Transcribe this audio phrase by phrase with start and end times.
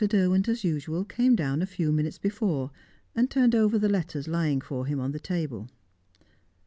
[0.03, 2.71] Derwent, as usual, came down a few minutes before,
[3.13, 5.69] and turned over the letters lying for him on the table.